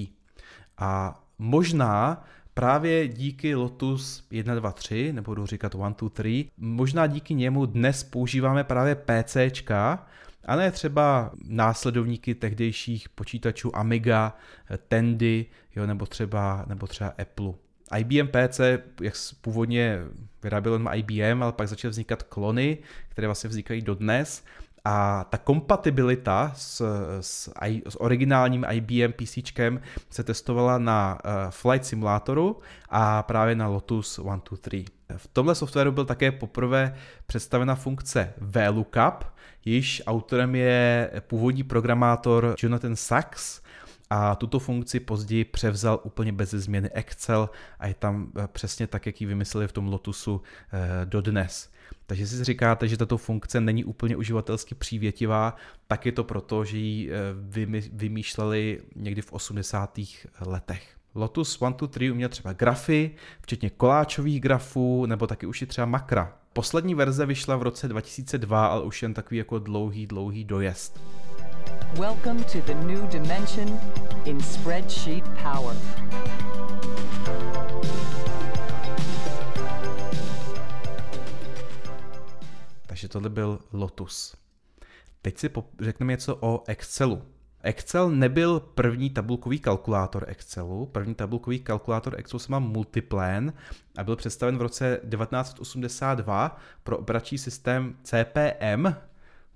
A 0.78 1.22
možná 1.38 2.24
právě 2.54 3.08
díky 3.08 3.56
Lotus 3.56 4.28
123, 4.42 5.14
nebo 5.14 5.32
budu 5.32 5.46
říkat 5.46 5.74
1, 5.76 5.90
2, 5.90 6.10
3, 6.10 6.50
možná 6.58 7.08
díky 7.08 7.34
němu 7.34 7.66
dnes 7.66 8.04
používáme 8.04 8.64
právě 8.64 8.96
PCčka, 8.96 10.08
a 10.46 10.56
ne 10.56 10.72
třeba 10.72 11.32
následovníky 11.48 12.36
tehdejších 12.36 13.10
počítačů 13.10 13.76
Amiga, 13.76 14.38
Tandy, 14.88 15.46
jo, 15.76 15.88
nebo 15.88 16.06
třeba, 16.06 16.66
nebo 16.68 16.88
třeba 16.88 17.10
Apple. 17.10 17.54
IBM 17.98 18.28
PC, 18.28 18.60
jak 19.02 19.14
původně 19.42 20.00
vyráběl 20.44 20.74
jenom 20.74 20.90
IBM, 20.94 21.44
ale 21.44 21.52
pak 21.52 21.68
začaly 21.68 21.90
vznikat 21.90 22.24
klony, 22.24 22.78
které 23.10 23.28
vlastně 23.28 23.48
vznikají 23.48 23.82
dodnes. 23.82 24.44
A 24.86 25.24
ta 25.30 25.38
kompatibilita 25.38 26.52
s, 26.56 26.82
s, 27.22 27.52
s 27.90 28.02
originálním 28.02 28.66
IBM 28.72 29.14
PC 29.14 29.38
se 30.10 30.24
testovala 30.24 30.78
na 30.78 31.18
uh, 31.26 31.32
Flight 31.50 31.86
Simulatoru 31.86 32.60
a 32.90 33.24
právě 33.24 33.56
na 33.56 33.68
Lotus 33.68 34.12
123. 34.12 34.86
V 35.18 35.28
tomhle 35.28 35.56
softwaru 35.56 35.92
byl 35.92 36.06
také 36.06 36.32
poprvé 36.32 36.96
představena 37.28 37.76
funkce 37.76 38.34
VLOOKUP, 38.38 39.26
již 39.66 40.04
autorem 40.08 40.56
je 40.56 41.12
původní 41.28 41.64
programátor 41.64 42.56
Jonathan 42.64 42.96
Sachs, 42.96 43.62
a 44.10 44.36
tuto 44.36 44.60
funkci 44.60 45.00
později 45.00 45.46
převzal 45.46 46.00
úplně 46.04 46.34
bez 46.34 46.50
změny 46.50 46.90
Excel 46.90 47.50
a 47.80 47.88
je 47.88 47.94
tam 47.94 48.32
eh, 48.38 48.48
přesně 48.48 48.88
tak, 48.88 49.06
jak 49.06 49.22
ji 49.22 49.28
vymysleli 49.28 49.68
v 49.68 49.72
tom 49.72 49.88
Lotusu 49.88 50.42
eh, 50.74 51.06
dodnes. 51.06 51.70
Takže 52.06 52.28
si 52.28 52.44
říkáte, 52.44 52.88
že 52.88 52.98
tato 52.98 53.18
funkce 53.18 53.62
není 53.62 53.86
úplně 53.86 54.18
uživatelsky 54.18 54.76
přívětivá, 54.76 55.56
tak 55.88 56.06
je 56.06 56.12
to 56.12 56.24
proto, 56.24 56.66
že 56.66 56.78
ji 56.78 57.12
eh, 57.12 57.16
vymýšleli 57.94 58.82
někdy 58.96 59.22
v 59.22 59.34
80. 59.34 60.00
letech. 60.40 60.96
Lotus 61.16 61.54
123 61.54 62.12
uměl 62.12 62.30
třeba 62.30 62.54
grafy, 62.54 63.12
včetně 63.42 63.70
koláčových 63.70 64.42
grafů, 64.42 65.06
nebo 65.06 65.28
taky 65.28 65.46
už 65.46 65.62
i 65.62 65.66
třeba 65.66 65.86
makra. 65.86 66.38
Poslední 66.54 66.96
verze 66.96 67.26
vyšla 67.26 67.56
v 67.56 67.64
roce 67.64 67.88
2002, 67.88 68.68
ale 68.68 68.84
už 68.84 69.04
jen 69.04 69.14
takový 69.14 69.38
jako 69.38 69.60
dlouhý, 69.60 70.08
dlouhý 70.08 70.44
dojezd. 70.44 71.00
Welcome 71.98 72.44
to 72.44 72.62
the 72.62 72.74
new 72.74 73.08
dimension 73.08 73.80
in 74.26 74.44
spreadsheet 74.44 75.24
power. 75.44 75.76
Takže 82.86 83.08
tohle 83.08 83.30
byl 83.30 83.60
Lotus. 83.74 84.36
Teď 85.22 85.38
si 85.38 85.50
řekneme 85.80 86.14
něco 86.14 86.38
o 86.40 86.64
Excelu. 86.68 87.22
Excel 87.62 88.10
nebyl 88.10 88.60
první 88.60 89.10
tabulkový 89.10 89.60
kalkulátor 89.60 90.26
Excelu. 90.28 90.86
První 90.86 91.16
tabulkový 91.16 91.60
kalkulátor 91.60 92.16
Excelu 92.18 92.40
se 92.40 92.52
má 92.52 92.60
Multiplan 92.60 93.54
a 93.98 94.04
byl 94.04 94.16
představen 94.16 94.58
v 94.58 94.62
roce 94.62 95.00
1982 95.10 96.58
pro 96.84 96.98
operační 96.98 97.38
systém 97.38 97.98
CPM, 98.04 98.88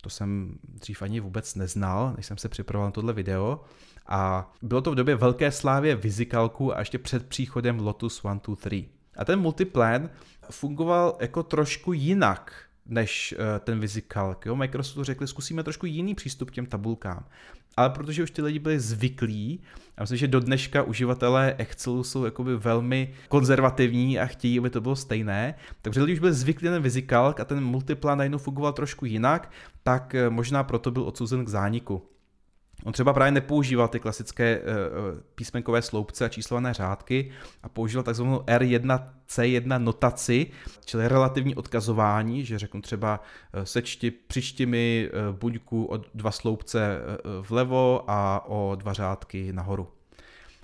to 0.03 0.09
jsem 0.09 0.57
dřív 0.63 1.01
ani 1.01 1.19
vůbec 1.19 1.55
neznal, 1.55 2.13
než 2.17 2.25
jsem 2.25 2.37
se 2.37 2.49
připravoval 2.49 2.87
na 2.87 2.91
tohle 2.91 3.13
video. 3.13 3.63
A 4.07 4.51
bylo 4.61 4.81
to 4.81 4.91
v 4.91 4.95
době 4.95 5.15
velké 5.15 5.51
slávě 5.51 5.95
Vizikalku 5.95 6.75
a 6.75 6.79
ještě 6.79 6.97
před 6.97 7.27
příchodem 7.27 7.79
Lotus 7.79 8.21
1, 8.23 8.41
2, 8.47 8.55
3. 8.55 8.89
A 9.17 9.25
ten 9.25 9.39
multiplan 9.39 10.09
fungoval 10.49 11.17
jako 11.21 11.43
trošku 11.43 11.93
jinak 11.93 12.53
než 12.85 13.35
uh, 13.37 13.45
ten 13.59 13.79
VisiCalc. 13.79 14.37
Jo? 14.45 14.55
Microsoftu 14.55 15.03
řekli, 15.03 15.27
zkusíme 15.27 15.63
trošku 15.63 15.85
jiný 15.85 16.15
přístup 16.15 16.51
k 16.51 16.53
těm 16.53 16.65
tabulkám. 16.65 17.25
Ale 17.77 17.89
protože 17.89 18.23
už 18.23 18.31
ty 18.31 18.41
lidi 18.41 18.59
byli 18.59 18.79
zvyklí, 18.79 19.59
a 19.97 20.03
myslím, 20.03 20.17
že 20.17 20.27
do 20.27 20.39
dneška 20.39 20.83
uživatelé 20.83 21.55
Excelu 21.57 22.03
jsou 22.03 22.25
jakoby 22.25 22.57
velmi 22.57 23.13
konzervativní 23.29 24.19
a 24.19 24.25
chtějí, 24.25 24.59
aby 24.59 24.69
to 24.69 24.81
bylo 24.81 24.95
stejné, 24.95 25.55
takže 25.81 26.01
lidi 26.01 26.13
už 26.13 26.19
byli 26.19 26.33
zvyklí 26.33 26.69
na 26.69 26.79
VisiCalc 26.79 27.39
a 27.39 27.45
ten 27.45 27.63
multiplan 27.63 28.17
najednou 28.17 28.37
fungoval 28.37 28.73
trošku 28.73 29.05
jinak, 29.05 29.51
tak 29.83 30.15
eh, 30.15 30.29
možná 30.29 30.63
proto 30.63 30.91
byl 30.91 31.03
odsouzen 31.03 31.45
k 31.45 31.49
zániku. 31.49 32.12
On 32.83 32.93
třeba 32.93 33.13
právě 33.13 33.31
nepoužíval 33.31 33.87
ty 33.87 33.99
klasické 33.99 34.59
uh, 34.59 34.65
písmenkové 35.35 35.81
sloupce 35.81 36.25
a 36.25 36.29
číslované 36.29 36.73
řádky 36.73 37.31
a 37.63 37.69
používal 37.69 38.03
takzvanou 38.03 38.37
R1C1 38.39 39.83
notaci, 39.83 40.47
čili 40.85 41.07
relativní 41.07 41.55
odkazování, 41.55 42.45
že 42.45 42.59
řeknu 42.59 42.81
třeba 42.81 43.19
uh, 43.19 43.63
sečti, 43.63 44.11
přičti 44.11 44.65
mi 44.65 45.09
buňku 45.31 45.85
o 45.85 45.97
dva 46.13 46.31
sloupce 46.31 46.99
vlevo 47.49 48.03
a 48.07 48.45
o 48.47 48.75
dva 48.75 48.93
řádky 48.93 49.53
nahoru. 49.53 49.87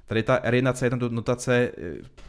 Tady 0.05 0.23
ta 0.23 0.39
R1C1 0.39 1.11
notace 1.11 1.71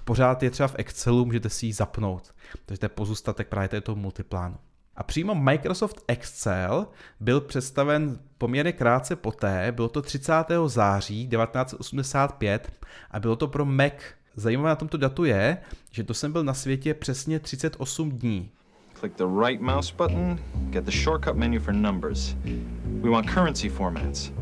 pořád 0.05 0.43
je 0.43 0.51
třeba 0.51 0.69
v 0.69 0.75
Excelu, 0.79 1.25
můžete 1.25 1.51
si 1.51 1.67
ji 1.67 1.73
zapnout. 1.73 2.35
Takže 2.67 2.81
to 2.81 2.85
je 2.85 2.89
pozůstatek 2.89 3.49
právě 3.49 3.81
toho 3.81 3.97
multiplánu. 3.97 4.57
A 4.97 5.03
přímo 5.03 5.35
Microsoft 5.35 6.05
Excel 6.09 6.87
byl 7.21 7.41
představen 7.41 8.19
poměrně 8.39 8.73
krátce 8.73 9.17
poté, 9.17 9.73
bylo 9.73 9.89
to 9.89 10.03
30. 10.03 10.33
září 10.67 11.29
1985 11.29 12.73
a 13.11 13.21
bylo 13.21 13.37
to 13.37 13.49
pro 13.49 13.65
Mac. 13.65 13.93
Zajímavé 14.37 14.69
na 14.69 14.77
tomto 14.77 14.97
datu 14.97 15.25
je, 15.25 15.59
že 15.91 16.05
to 16.05 16.15
jsem 16.15 16.33
byl 16.33 16.45
na 16.45 16.55
světě 16.55 16.95
přesně 16.95 17.41
38 17.41 18.11
dní. 18.11 18.51
Click 18.99 19.17
the 19.17 19.25
right 19.47 19.61
mouse 19.61 19.95
button, 19.97 20.39
get 20.71 20.85
the 20.85 20.91
shortcut 20.91 21.37
menu 21.37 21.61
for 21.61 21.75
numbers. 21.75 22.37
We 22.85 23.11
want 23.11 23.31
currency 23.31 23.71
formats. 23.71 24.33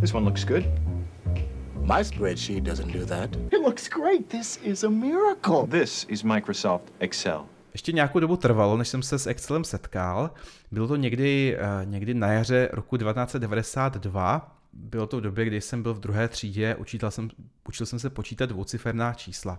This 0.00 0.14
one 0.14 0.24
looks 0.24 0.44
good. 0.44 0.64
My 1.82 2.04
spreadsheet 2.04 2.64
doesn't 2.64 2.92
do 2.92 3.06
that. 3.06 3.36
It 3.36 3.60
looks 3.60 3.88
great. 3.88 4.28
This 4.28 4.58
is 4.64 4.84
a 4.84 4.90
miracle. 4.90 5.66
This 5.66 6.06
is 6.08 6.22
Microsoft 6.22 6.90
Excel. 7.00 7.48
Ještě 7.72 7.92
nějakou 7.92 8.20
dobu 8.20 8.36
trvalo, 8.36 8.76
než 8.76 8.88
jsem 8.88 9.02
se 9.02 9.18
s 9.18 9.26
Excelem 9.26 9.64
setkal. 9.64 10.30
Bylo 10.70 10.88
to 10.88 10.96
někdy, 10.96 11.56
eh, 11.58 11.84
někdy 11.84 12.14
na 12.14 12.32
jaře 12.32 12.68
roku 12.72 12.96
1992. 12.96 14.56
Bylo 14.72 15.06
to 15.06 15.16
v 15.16 15.20
době, 15.20 15.44
kdy 15.44 15.60
jsem 15.60 15.82
byl 15.82 15.94
v 15.94 16.00
druhé 16.00 16.28
třídě, 16.28 16.74
učil 16.74 17.10
jsem, 17.10 17.28
učil 17.68 17.86
jsem 17.86 17.98
se 17.98 18.10
počítat 18.10 18.46
dvouciferná 18.46 19.14
čísla. 19.14 19.58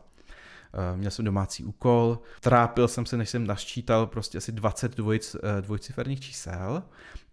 Eh, 0.74 0.98
měl 0.98 1.12
jsem 1.12 1.26
domácí 1.26 1.64
úkol, 1.64 2.20
trápil 2.40 2.88
jsem 2.88 3.06
se, 3.06 3.18
než 3.18 3.30
jsem 3.30 3.48
naščítal 3.48 4.08
prostě 4.08 4.38
asi 4.38 4.52
20 4.52 4.96
dvojc, 4.96 5.36
eh, 5.36 5.62
dvojciferných 5.62 6.20
čísel 6.20 6.84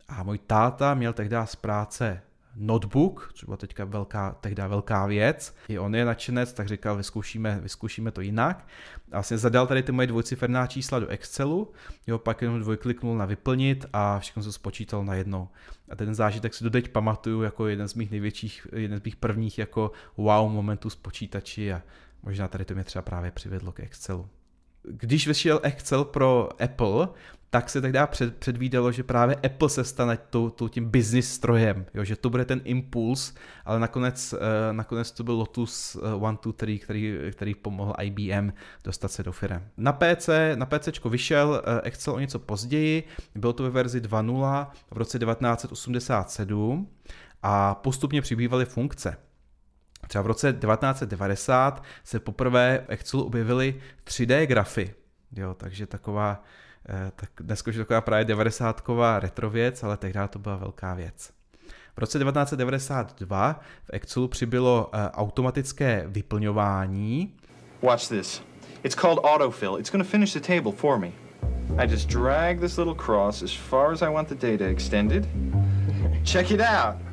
a 0.08 0.22
můj 0.22 0.38
táta 0.38 0.94
měl 0.94 1.12
tehdy 1.12 1.36
z 1.44 1.56
práce 1.56 2.22
notebook, 2.58 3.32
byla 3.44 3.56
teďka 3.56 3.84
velká, 3.84 4.36
tehdy 4.40 4.62
velká 4.68 5.06
věc. 5.06 5.54
I 5.68 5.78
on 5.78 5.94
je 5.94 6.04
nadšenec, 6.04 6.52
tak 6.52 6.68
říkal, 6.68 6.96
vyzkoušíme, 6.96 7.58
vyzkoušíme 7.62 8.10
to 8.10 8.20
jinak. 8.20 8.68
A 9.12 9.16
vlastně 9.16 9.38
zadal 9.38 9.66
tady 9.66 9.82
ty 9.82 9.92
moje 9.92 10.06
dvojciferná 10.06 10.66
čísla 10.66 10.98
do 10.98 11.08
Excelu, 11.08 11.72
jo, 12.06 12.18
pak 12.18 12.42
jenom 12.42 12.60
dvojkliknul 12.60 13.16
na 13.16 13.24
vyplnit 13.24 13.86
a 13.92 14.18
všechno 14.18 14.42
se 14.42 14.52
spočítal 14.52 15.04
na 15.04 15.14
jedno. 15.14 15.48
A 15.88 15.96
ten 15.96 16.14
zážitek 16.14 16.54
si 16.54 16.64
doteď 16.64 16.88
pamatuju 16.88 17.42
jako 17.42 17.66
jeden 17.66 17.88
z 17.88 17.94
mých 17.94 18.10
největších, 18.10 18.66
jeden 18.72 19.00
z 19.00 19.02
mých 19.02 19.16
prvních 19.16 19.58
jako 19.58 19.92
wow 20.16 20.52
momentů 20.52 20.90
s 20.90 20.96
počítači 20.96 21.72
a 21.72 21.82
možná 22.22 22.48
tady 22.48 22.64
to 22.64 22.74
mě 22.74 22.84
třeba 22.84 23.02
právě 23.02 23.30
přivedlo 23.30 23.72
k 23.72 23.80
Excelu 23.80 24.28
když 24.82 25.26
vyšel 25.26 25.60
Excel 25.62 26.04
pro 26.04 26.48
Apple, 26.62 27.08
tak 27.50 27.70
se 27.70 27.80
tehdy 27.80 27.98
před, 28.06 28.36
předvídalo, 28.36 28.92
že 28.92 29.02
právě 29.02 29.36
Apple 29.36 29.68
se 29.68 29.84
stane 29.84 30.18
tou, 30.30 30.50
tou 30.50 30.68
tím 30.68 30.90
business 30.90 31.32
strojem, 31.32 31.86
jo, 31.94 32.04
že 32.04 32.16
to 32.16 32.30
bude 32.30 32.44
ten 32.44 32.60
impuls, 32.64 33.34
ale 33.64 33.80
nakonec, 33.80 34.32
uh, 34.32 34.38
nakonec 34.72 35.12
to 35.12 35.24
byl 35.24 35.34
Lotus 35.34 35.96
uh, 35.96 36.24
One, 36.24 36.38
Two, 36.38 36.52
Three, 36.52 36.78
který, 36.78 37.18
který 37.32 37.54
pomohl 37.54 37.94
IBM 38.02 38.52
dostat 38.84 39.12
se 39.12 39.22
do 39.22 39.32
firm. 39.32 39.62
Na 39.76 39.92
PC, 39.92 40.28
na 40.54 40.66
PC 40.66 40.88
vyšel 41.10 41.48
uh, 41.48 41.80
Excel 41.82 42.14
o 42.14 42.20
něco 42.20 42.38
později, 42.38 43.04
bylo 43.34 43.52
to 43.52 43.62
ve 43.62 43.70
verzi 43.70 44.00
2.0 44.00 44.66
v 44.90 44.96
roce 44.96 45.18
1987 45.18 46.88
a 47.42 47.74
postupně 47.74 48.22
přibývaly 48.22 48.64
funkce. 48.64 49.16
Třeba 50.08 50.22
v 50.22 50.26
roce 50.26 50.52
1990 50.52 51.82
se 52.04 52.20
poprvé 52.20 52.84
v 52.86 52.90
Excelu 52.92 53.24
objevily 53.24 53.80
3D 54.04 54.46
grafy, 54.46 54.94
jo, 55.36 55.54
takže 55.54 55.86
taková 55.86 56.42
Eh, 56.42 56.67
tak 57.16 57.30
dneska 57.40 57.68
už 57.68 57.74
je 57.74 57.84
taková 57.84 58.00
právě 58.00 58.24
90 58.24 58.82
retro 59.18 59.50
věc, 59.50 59.82
ale 59.82 59.96
tehdy 59.96 60.20
to 60.30 60.38
byla 60.38 60.56
velká 60.56 60.94
věc. 60.94 61.30
V 61.96 61.98
roce 61.98 62.18
1992 62.18 63.60
v 63.84 63.90
Excelu 63.92 64.28
přibylo 64.28 64.90
uh, 64.94 65.00
automatické 65.12 66.04
vyplňování. 66.06 67.34
Watch 67.82 68.08
this. 68.08 68.42
It's 68.82 68.96
called 68.96 69.18
autofill. 69.18 69.78
It's 69.78 69.90
going 69.90 70.04
to 70.04 70.10
finish 70.10 70.32
the 70.32 70.40
table 70.40 70.72
for 70.72 70.98
me. 70.98 71.10
I 71.78 71.90
just 71.90 72.08
drag 72.08 72.60
this 72.60 72.78
little 72.78 72.94
cross 72.94 73.42
as 73.42 73.52
far 73.52 73.92
as 73.92 74.02
I 74.02 74.08
want 74.08 74.28
the 74.28 74.34
data 74.34 74.64
extended. 74.64 75.28
Check 76.24 76.50
it 76.50 76.60
out. 76.60 77.08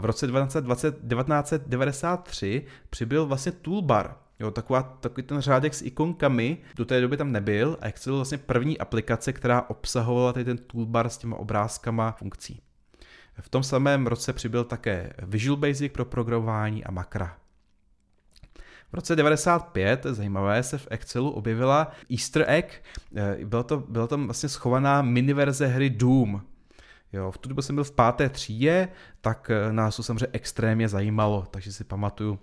V 0.00 0.04
roce 0.04 0.26
1993 0.26 2.64
přibyl 2.90 3.26
vlastně 3.26 3.52
toolbar, 3.52 4.16
Jo, 4.40 4.50
taková, 4.50 4.82
takový 4.82 5.22
ten 5.22 5.40
řádek 5.40 5.74
s 5.74 5.82
ikonkami 5.82 6.58
do 6.76 6.84
té 6.84 7.00
doby 7.00 7.16
tam 7.16 7.32
nebyl 7.32 7.78
a 7.80 7.86
Excel 7.86 8.12
byl 8.12 8.18
vlastně 8.18 8.38
první 8.38 8.78
aplikace, 8.78 9.32
která 9.32 9.62
obsahovala 9.62 10.32
tady 10.32 10.44
ten 10.44 10.58
toolbar 10.58 11.08
s 11.08 11.18
těma 11.18 11.36
obrázkama 11.36 12.12
funkcí. 12.12 12.62
V 13.40 13.48
tom 13.48 13.62
samém 13.62 14.06
roce 14.06 14.32
přibyl 14.32 14.64
také 14.64 15.12
Visual 15.22 15.56
Basic 15.56 15.92
pro 15.92 16.04
programování 16.04 16.84
a 16.84 16.90
makra. 16.90 17.36
V 18.90 18.94
roce 18.94 19.16
95, 19.16 20.06
zajímavé, 20.10 20.62
se 20.62 20.78
v 20.78 20.88
Excelu 20.90 21.30
objevila 21.30 21.92
Easter 22.10 22.44
egg, 22.48 22.84
eh, 23.16 23.44
byla 23.44 23.62
to, 23.62 23.84
byla 23.88 24.06
tam 24.06 24.24
vlastně 24.24 24.48
schovaná 24.48 25.02
miniverze 25.02 25.66
hry 25.66 25.90
Doom. 25.90 26.42
Jo, 27.12 27.30
v 27.30 27.38
tu 27.38 27.48
dobu 27.48 27.62
jsem 27.62 27.74
byl 27.74 27.84
v 27.84 27.92
páté 27.92 28.28
třídě, 28.28 28.88
tak 29.20 29.50
eh, 29.50 29.72
nás 29.72 29.96
to 29.96 30.02
samozřejmě 30.02 30.28
extrémně 30.32 30.88
zajímalo, 30.88 31.46
takže 31.50 31.72
si 31.72 31.84
pamatuju, 31.84 32.38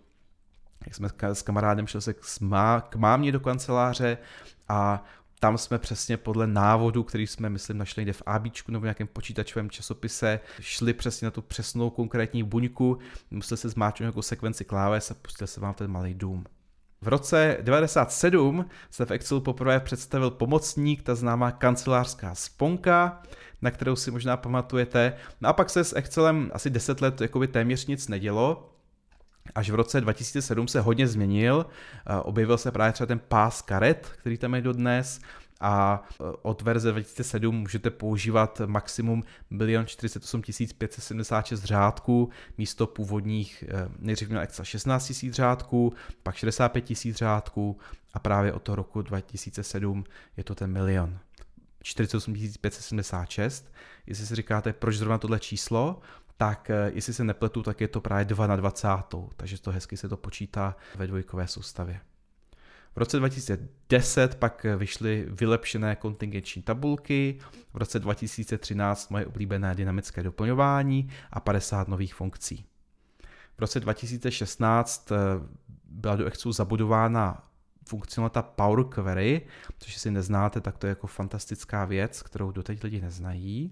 jak 0.85 0.95
jsme 0.95 1.09
s 1.33 1.41
kamarádem 1.41 1.87
šli 1.87 2.01
se 2.01 2.13
k, 2.13 2.21
má, 2.41 2.81
k 2.81 2.95
mámě 2.95 3.31
do 3.31 3.39
kanceláře 3.39 4.17
a 4.69 5.03
tam 5.39 5.57
jsme 5.57 5.79
přesně 5.79 6.17
podle 6.17 6.47
návodu, 6.47 7.03
který 7.03 7.27
jsme, 7.27 7.49
myslím, 7.49 7.77
našli 7.77 8.01
někde 8.01 8.13
v 8.13 8.23
ABčku 8.25 8.71
nebo 8.71 8.81
v 8.81 8.83
nějakém 8.83 9.07
počítačovém 9.07 9.69
časopise, 9.69 10.39
šli 10.59 10.93
přesně 10.93 11.25
na 11.25 11.31
tu 11.31 11.41
přesnou 11.41 11.89
konkrétní 11.89 12.43
buňku, 12.43 12.97
museli 13.31 13.57
se 13.57 13.69
zmáčknout 13.69 14.05
nějakou 14.05 14.21
sekvenci 14.21 14.65
kláves 14.65 15.11
a 15.11 15.13
pustil 15.13 15.47
se 15.47 15.59
vám 15.59 15.73
ten 15.73 15.91
malý 15.91 16.13
dům. 16.13 16.45
V 17.01 17.07
roce 17.07 17.57
97 17.61 18.65
se 18.91 19.05
v 19.05 19.11
Excelu 19.11 19.41
poprvé 19.41 19.79
představil 19.79 20.31
pomocník, 20.31 21.01
ta 21.01 21.15
známá 21.15 21.51
kancelářská 21.51 22.35
sponka, 22.35 23.21
na 23.61 23.71
kterou 23.71 23.95
si 23.95 24.11
možná 24.11 24.37
pamatujete. 24.37 25.13
No 25.41 25.49
a 25.49 25.53
pak 25.53 25.69
se 25.69 25.83
s 25.83 25.95
Excelem 25.95 26.51
asi 26.53 26.69
10 26.69 27.01
let 27.01 27.21
jakoby 27.21 27.47
téměř 27.47 27.85
nic 27.85 28.07
nedělo, 28.07 28.74
Až 29.55 29.69
v 29.69 29.75
roce 29.75 30.01
2007 30.01 30.67
se 30.67 30.81
hodně 30.81 31.07
změnil, 31.07 31.65
objevil 32.23 32.57
se 32.57 32.71
právě 32.71 32.93
třeba 32.93 33.07
ten 33.07 33.19
pás 33.19 33.61
karet, 33.61 34.11
který 34.17 34.37
tam 34.37 34.55
je 34.55 34.61
dodnes, 34.61 35.19
a 35.59 36.03
e, 36.11 36.23
od 36.41 36.61
verze 36.61 36.91
2007 36.91 37.55
můžete 37.55 37.89
používat 37.89 38.61
maximum 38.65 39.23
1 39.65 39.83
48 39.85 40.41
576 40.77 41.63
řádků 41.63 42.29
místo 42.57 42.87
původních 42.87 43.63
e, 43.63 43.89
nejdřív 43.99 44.29
měl 44.29 44.41
extra 44.41 44.65
16 44.65 45.23
000 45.23 45.33
řádků, 45.33 45.93
pak 46.23 46.35
65 46.35 47.05
000 47.05 47.15
řádků 47.17 47.77
a 48.13 48.19
právě 48.19 48.53
od 48.53 48.61
toho 48.61 48.75
roku 48.75 49.01
2007 49.01 50.03
je 50.37 50.43
to 50.43 50.55
ten 50.55 50.71
milion. 50.71 51.19
48 51.83 52.33
576. 52.61 53.73
Jestli 54.07 54.25
si 54.25 54.35
říkáte, 54.35 54.73
proč 54.73 54.95
zrovna 54.95 55.17
tohle 55.17 55.39
číslo, 55.39 56.01
tak 56.37 56.69
eh, 56.69 56.91
jestli 56.93 57.13
se 57.13 57.23
nepletu, 57.23 57.63
tak 57.63 57.81
je 57.81 57.87
to 57.87 58.01
právě 58.01 58.25
2 58.25 58.47
na 58.47 58.55
20. 58.55 58.87
Takže 59.37 59.61
to 59.61 59.71
hezky 59.71 59.97
se 59.97 60.09
to 60.09 60.17
počítá 60.17 60.75
ve 60.95 61.07
dvojkové 61.07 61.47
soustavě. 61.47 61.99
V 62.95 62.97
roce 62.97 63.17
2010 63.17 64.35
pak 64.35 64.65
eh, 64.65 64.75
vyšly 64.75 65.25
vylepšené 65.29 65.95
kontingenční 65.95 66.61
tabulky, 66.61 67.39
v 67.73 67.77
roce 67.77 67.99
2013 67.99 69.09
moje 69.09 69.25
oblíbené 69.25 69.75
dynamické 69.75 70.23
doplňování 70.23 71.09
a 71.31 71.39
50 71.39 71.87
nových 71.87 72.15
funkcí. 72.15 72.65
V 73.57 73.59
roce 73.59 73.79
2016 73.79 75.11
eh, 75.11 75.15
byla 75.85 76.15
do 76.15 76.25
Excelu 76.25 76.51
zabudována 76.51 77.43
funkcionalita 77.87 78.41
Power 78.41 78.83
Query, 78.83 79.41
což 79.77 79.97
si 79.97 80.11
neznáte, 80.11 80.61
tak 80.61 80.77
to 80.77 80.87
je 80.87 80.89
jako 80.89 81.07
fantastická 81.07 81.85
věc, 81.85 82.21
kterou 82.21 82.51
doteď 82.51 82.83
lidi 82.83 83.01
neznají. 83.01 83.71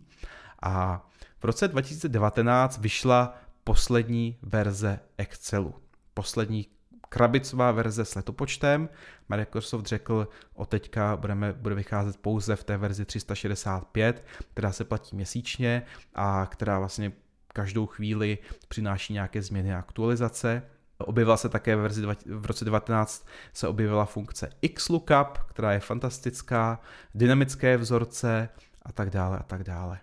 A 0.61 1.07
v 1.43 1.45
roce 1.45 1.67
2019 1.67 2.77
vyšla 2.77 3.35
poslední 3.63 4.37
verze 4.41 4.99
Excelu. 5.17 5.75
Poslední 6.13 6.67
krabicová 7.09 7.71
verze 7.71 8.05
s 8.05 8.15
letopočtem. 8.15 8.89
Microsoft 9.29 9.85
řekl, 9.85 10.27
od 10.53 10.69
teďka 10.69 11.17
budeme, 11.17 11.53
bude 11.53 11.75
vycházet 11.75 12.17
pouze 12.17 12.55
v 12.55 12.63
té 12.63 12.77
verzi 12.77 13.05
365, 13.05 14.25
která 14.53 14.71
se 14.71 14.83
platí 14.83 15.15
měsíčně 15.15 15.83
a 16.15 16.47
která 16.51 16.79
vlastně 16.79 17.11
každou 17.47 17.85
chvíli 17.85 18.37
přináší 18.67 19.13
nějaké 19.13 19.41
změny 19.41 19.73
a 19.73 19.79
aktualizace. 19.79 20.63
Objevila 20.97 21.37
se 21.37 21.49
také 21.49 21.75
ve 21.75 21.81
verzi 21.81 22.05
v 22.25 22.45
roce 22.45 22.65
19 22.65 23.27
se 23.53 23.67
objevila 23.67 24.05
funkce 24.05 24.49
XLOOKUP, 24.73 25.37
která 25.47 25.73
je 25.73 25.79
fantastická, 25.79 26.79
dynamické 27.15 27.77
vzorce 27.77 28.49
a 28.81 28.91
tak 28.91 29.09
dále 29.09 29.37
a 29.37 29.43
tak 29.43 29.63
dále. 29.63 29.99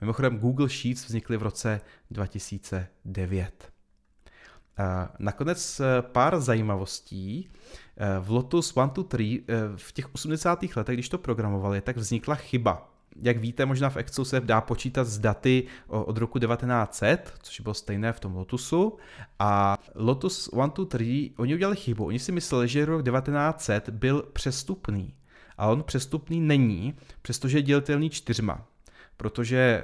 Mimochodem 0.00 0.38
Google 0.38 0.68
Sheets 0.68 1.06
vznikly 1.06 1.36
v 1.36 1.42
roce 1.42 1.80
2009. 2.10 3.72
Nakonec 5.18 5.80
eh, 5.80 6.02
pár 6.02 6.40
zajímavostí. 6.40 7.50
Eh, 7.96 8.20
v 8.20 8.30
Lotus 8.30 8.76
1, 8.76 8.86
2, 8.86 9.04
3 9.04 9.44
v 9.76 9.92
těch 9.92 10.14
80. 10.14 10.76
letech, 10.76 10.96
když 10.96 11.08
to 11.08 11.18
programovali, 11.18 11.80
tak 11.80 11.96
vznikla 11.96 12.34
chyba. 12.34 12.86
Jak 13.16 13.36
víte, 13.36 13.66
možná 13.66 13.90
v 13.90 13.96
Excelu 13.96 14.24
se 14.24 14.40
dá 14.40 14.60
počítat 14.60 15.04
z 15.04 15.18
daty 15.18 15.66
od 15.86 16.16
roku 16.16 16.38
1900, 16.38 17.34
což 17.42 17.60
bylo 17.60 17.74
stejné 17.74 18.12
v 18.12 18.20
tom 18.20 18.36
Lotusu. 18.36 18.96
A 19.38 19.76
Lotus 19.94 20.48
1, 20.52 20.66
2, 20.66 20.84
3, 20.84 21.30
oni 21.36 21.54
udělali 21.54 21.76
chybu. 21.76 22.04
Oni 22.04 22.18
si 22.18 22.32
mysleli, 22.32 22.68
že 22.68 22.84
rok 22.84 23.04
1900 23.04 23.88
byl 23.88 24.22
přestupný. 24.32 25.14
A 25.58 25.66
on 25.66 25.82
přestupný 25.82 26.40
není, 26.40 26.94
přestože 27.22 27.58
je 27.58 27.62
dělitelný 27.62 28.10
čtyřma 28.10 28.66
protože 29.20 29.56
eh, 29.56 29.82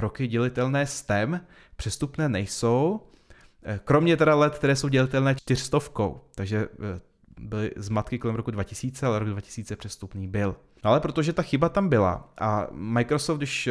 roky 0.00 0.26
dělitelné 0.26 0.86
STEM 0.86 1.40
přestupné 1.76 2.28
nejsou, 2.28 3.00
eh, 3.62 3.80
kromě 3.84 4.16
teda 4.16 4.34
let, 4.34 4.54
které 4.54 4.76
jsou 4.76 4.88
dělitelné 4.88 5.34
čtyřstovkou, 5.34 6.20
takže 6.34 6.68
eh, 6.72 7.00
byly 7.40 7.70
zmatky 7.76 8.18
kolem 8.18 8.36
roku 8.36 8.50
2000, 8.50 9.06
ale 9.06 9.18
rok 9.18 9.28
2000 9.28 9.76
přestupný 9.76 10.28
byl. 10.28 10.56
Ale 10.82 11.00
protože 11.00 11.32
ta 11.32 11.42
chyba 11.42 11.68
tam 11.68 11.88
byla 11.88 12.32
a 12.40 12.66
Microsoft, 12.72 13.38
když 13.38 13.68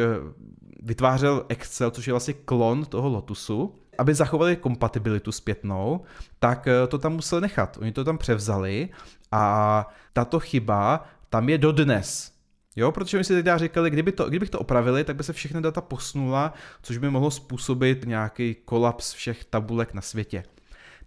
vytvářel 0.82 1.44
Excel, 1.48 1.90
což 1.90 2.06
je 2.06 2.12
vlastně 2.12 2.34
klon 2.34 2.84
toho 2.84 3.08
Lotusu, 3.08 3.74
aby 3.98 4.14
zachovali 4.14 4.56
kompatibilitu 4.56 5.32
zpětnou, 5.32 6.04
tak 6.38 6.68
to 6.88 6.98
tam 6.98 7.12
museli 7.12 7.42
nechat. 7.42 7.78
Oni 7.80 7.92
to 7.92 8.04
tam 8.04 8.18
převzali 8.18 8.88
a 9.32 9.86
tato 10.12 10.40
chyba 10.40 11.04
tam 11.30 11.48
je 11.48 11.58
dodnes. 11.58 12.37
Jo, 12.78 12.92
protože 12.92 13.18
my 13.18 13.24
si 13.24 13.42
teď 13.42 13.56
říkali, 13.56 13.90
kdyby 13.90 14.12
to, 14.12 14.28
kdybych 14.28 14.50
to 14.50 14.58
opravili, 14.58 15.04
tak 15.04 15.16
by 15.16 15.24
se 15.24 15.32
všechny 15.32 15.62
data 15.62 15.80
posunula, 15.80 16.52
což 16.82 16.98
by 16.98 17.10
mohlo 17.10 17.30
způsobit 17.30 18.04
nějaký 18.06 18.54
kolaps 18.54 19.12
všech 19.12 19.44
tabulek 19.44 19.94
na 19.94 20.00
světě. 20.00 20.44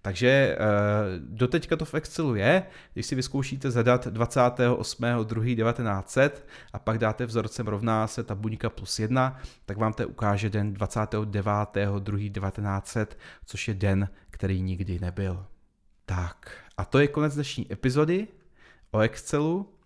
Takže 0.01 0.27
e, 0.27 0.57
doteďka 1.19 1.75
to 1.75 1.85
v 1.85 1.93
Excelu 1.93 2.35
je, 2.35 2.63
když 2.93 3.05
si 3.05 3.15
vyzkoušíte 3.15 3.71
zadat 3.71 4.07
28.2.1900 4.07 6.31
a 6.73 6.79
pak 6.79 6.97
dáte 6.97 7.25
vzorcem 7.25 7.67
rovná 7.67 8.07
se 8.07 8.23
ta 8.23 8.35
buňka 8.35 8.69
plus 8.69 8.99
1, 8.99 9.39
tak 9.65 9.77
vám 9.77 9.93
to 9.93 10.07
ukáže 10.07 10.49
den 10.49 10.73
29.2.1900, 10.73 13.07
což 13.45 13.67
je 13.67 13.73
den, 13.73 14.09
který 14.29 14.61
nikdy 14.61 14.99
nebyl. 14.99 15.45
Tak, 16.05 16.51
a 16.77 16.85
to 16.85 16.99
je 16.99 17.07
konec 17.07 17.35
dnešní 17.35 17.73
epizody 17.73 18.27
o 18.91 18.99
Excelu. 18.99 19.80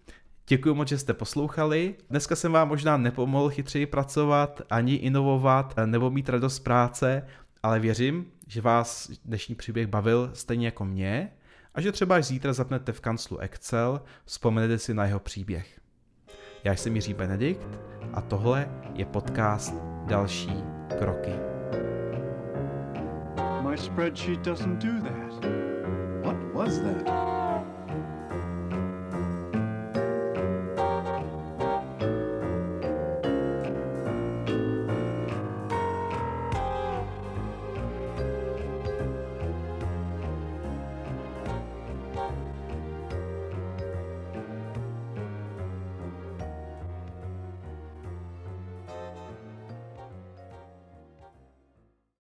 Děkuji 0.47 0.75
moc, 0.75 0.88
že 0.88 0.97
jste 0.97 1.13
poslouchali. 1.13 1.95
Dneska 2.10 2.36
jsem 2.36 2.51
vám 2.51 2.67
možná 2.67 2.97
nepomohl 2.97 3.49
chytřeji 3.49 3.86
pracovat, 3.86 4.62
ani 4.69 4.95
inovovat, 4.95 5.73
nebo 5.86 6.12
mít 6.12 6.29
radost 6.29 6.55
z 6.55 6.60
práce, 6.60 7.27
ale 7.63 7.79
věřím, 7.79 8.25
že 8.47 8.62
vás 8.62 9.12
dnešní 9.25 9.55
příběh 9.55 9.88
bavil 9.88 10.29
stejně 10.34 10.65
jako 10.65 10.86
mě 10.86 11.31
a 11.75 11.81
že 11.81 11.91
třeba 11.91 12.15
až 12.15 12.25
zítra 12.25 12.53
zapnete 12.53 12.91
v 12.91 13.01
kanclu 13.01 13.38
Excel, 13.38 14.01
vzpomenete 14.25 14.79
si 14.79 14.93
na 14.93 15.05
jeho 15.05 15.19
příběh. 15.19 15.79
Já 16.63 16.75
jsem 16.75 16.95
Jiří 16.95 17.13
Benedikt 17.13 17.67
a 18.13 18.21
tohle 18.21 18.69
je 18.93 19.05
podcast 19.05 19.73
Další 20.05 20.63
kroky. 20.99 21.34
My 23.69 23.77
spreadsheet 23.77 24.39
doesn't 24.39 24.84
do 24.84 25.10
that. 25.10 25.45
What 26.25 26.53
was 26.53 26.79
that? 26.79 27.35